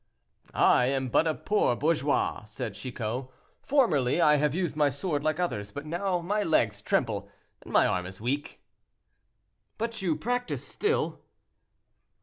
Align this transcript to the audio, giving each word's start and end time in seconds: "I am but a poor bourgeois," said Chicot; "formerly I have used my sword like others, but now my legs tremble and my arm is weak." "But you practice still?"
"I 0.55 0.85
am 0.85 1.09
but 1.09 1.27
a 1.27 1.35
poor 1.35 1.75
bourgeois," 1.75 2.43
said 2.45 2.73
Chicot; 2.73 3.27
"formerly 3.61 4.19
I 4.19 4.37
have 4.37 4.55
used 4.55 4.75
my 4.75 4.89
sword 4.89 5.23
like 5.23 5.39
others, 5.39 5.71
but 5.71 5.85
now 5.85 6.21
my 6.21 6.41
legs 6.41 6.81
tremble 6.81 7.29
and 7.61 7.71
my 7.71 7.85
arm 7.85 8.07
is 8.07 8.19
weak." 8.19 8.63
"But 9.77 10.01
you 10.01 10.15
practice 10.15 10.67
still?" 10.67 11.21